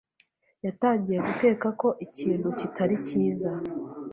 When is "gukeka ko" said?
1.27-1.87